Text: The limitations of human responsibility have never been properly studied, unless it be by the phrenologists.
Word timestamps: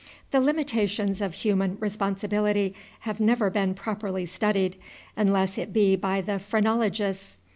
The 0.31 0.41
limitations 0.41 1.21
of 1.21 1.35
human 1.35 1.77
responsibility 1.79 2.73
have 3.01 3.19
never 3.19 3.51
been 3.51 3.75
properly 3.75 4.25
studied, 4.25 4.77
unless 5.15 5.59
it 5.59 5.71
be 5.73 5.95
by 5.95 6.21
the 6.21 6.39
phrenologists. 6.39 7.37